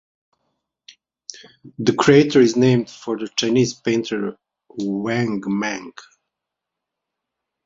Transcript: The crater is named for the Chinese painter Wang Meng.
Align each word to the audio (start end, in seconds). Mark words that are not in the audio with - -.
The 1.77 1.93
crater 1.93 2.41
is 2.41 2.55
named 2.55 2.89
for 2.89 3.19
the 3.19 3.27
Chinese 3.35 3.75
painter 3.75 4.35
Wang 4.69 5.43
Meng. 5.45 5.93